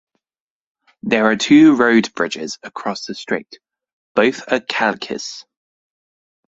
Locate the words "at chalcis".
4.51-5.45